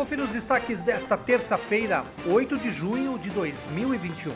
[0.00, 4.32] Confira os destaques desta terça-feira, 8 de junho de 2021.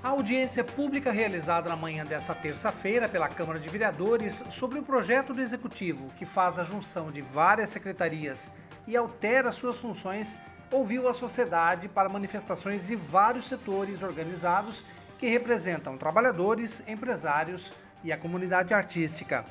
[0.00, 5.34] A audiência pública realizada na manhã desta terça-feira pela Câmara de Vereadores sobre o projeto
[5.34, 8.52] do Executivo que faz a junção de várias secretarias
[8.86, 10.38] e altera suas funções
[10.70, 14.84] ouviu a sociedade para manifestações de vários setores organizados
[15.18, 17.72] que representam trabalhadores, empresários
[18.04, 19.44] e a comunidade artística.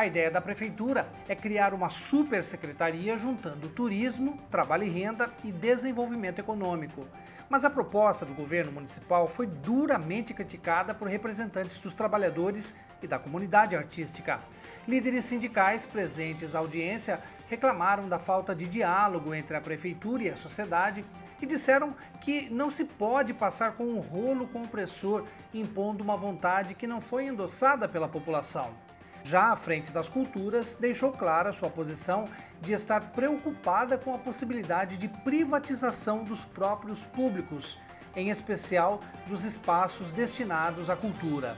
[0.00, 5.52] A ideia da prefeitura é criar uma super secretaria juntando turismo, trabalho e renda e
[5.52, 7.06] desenvolvimento econômico.
[7.50, 13.18] Mas a proposta do governo municipal foi duramente criticada por representantes dos trabalhadores e da
[13.18, 14.40] comunidade artística.
[14.88, 20.36] Líderes sindicais presentes à audiência reclamaram da falta de diálogo entre a prefeitura e a
[20.36, 21.04] sociedade
[21.42, 26.86] e disseram que não se pode passar com um rolo compressor impondo uma vontade que
[26.86, 28.74] não foi endossada pela população.
[29.22, 32.26] Já à frente das culturas, deixou clara sua posição
[32.60, 37.78] de estar preocupada com a possibilidade de privatização dos próprios públicos,
[38.16, 41.56] em especial dos espaços destinados à cultura.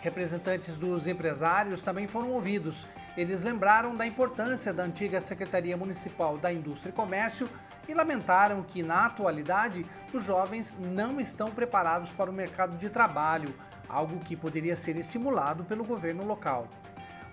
[0.00, 2.86] Representantes dos empresários também foram ouvidos.
[3.16, 7.48] Eles lembraram da importância da antiga Secretaria Municipal da Indústria e Comércio
[7.86, 13.54] e lamentaram que, na atualidade, os jovens não estão preparados para o mercado de trabalho,
[13.88, 16.66] algo que poderia ser estimulado pelo governo local.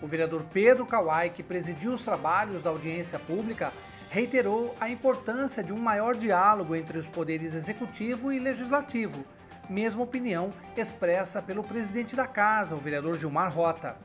[0.02, 3.74] O vereador Pedro Kawai, que presidiu os trabalhos da audiência pública,
[4.10, 9.24] reiterou a importância de um maior diálogo entre os poderes executivo e legislativo,
[9.70, 13.98] mesma opinião expressa pelo presidente da casa, o vereador Gilmar Rota.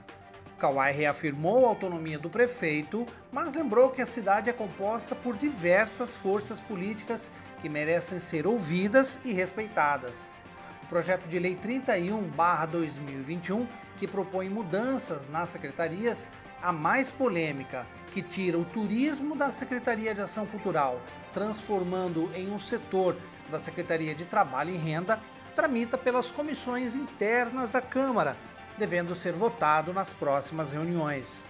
[0.59, 6.15] Kawai reafirmou a autonomia do prefeito, mas lembrou que a cidade é composta por diversas
[6.15, 10.29] forças políticas que merecem ser ouvidas e respeitadas.
[10.89, 16.31] Projeto de lei 31/2021 que propõe mudanças nas secretarias,
[16.63, 21.01] a mais polêmica, que tira o turismo da Secretaria de Ação Cultural,
[21.33, 23.17] transformando em um setor
[23.51, 25.21] da Secretaria de Trabalho e Renda,
[25.55, 28.37] tramita pelas comissões internas da Câmara,
[28.79, 31.45] devendo ser votado nas próximas reuniões.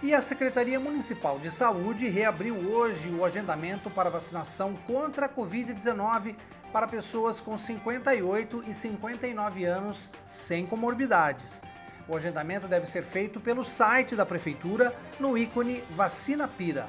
[0.00, 6.36] E a Secretaria Municipal de Saúde reabriu hoje o agendamento para vacinação contra a Covid-19
[6.72, 11.60] para pessoas com 58 e 59 anos sem comorbidades.
[12.06, 16.86] O agendamento deve ser feito pelo site da Prefeitura no ícone Vacina Pira.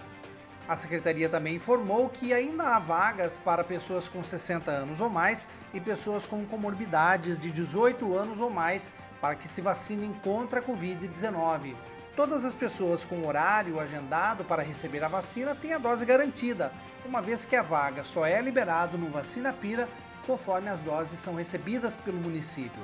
[0.68, 5.50] A Secretaria também informou que ainda há vagas para pessoas com 60 anos ou mais
[5.74, 10.64] e pessoas com comorbidades de 18 anos ou mais para que se vacinem contra a
[10.64, 11.74] Covid-19.
[12.20, 16.70] Todas as pessoas com horário agendado para receber a vacina têm a dose garantida,
[17.06, 19.88] uma vez que a vaga só é liberada no Vacina Pira
[20.28, 22.82] conforme as doses são recebidas pelo município.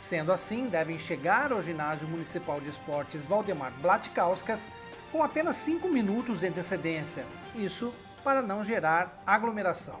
[0.00, 4.70] Sendo assim, devem chegar ao Ginásio Municipal de Esportes Valdemar Blatkauskas
[5.12, 7.92] com apenas 5 minutos de antecedência, isso
[8.24, 10.00] para não gerar aglomeração.